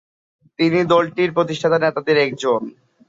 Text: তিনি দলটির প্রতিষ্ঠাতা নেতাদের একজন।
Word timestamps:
তিনি 0.59 0.79
দলটির 0.85 1.29
প্রতিষ্ঠাতা 1.33 1.77
নেতাদের 1.79 2.17
একজন। 2.17 2.61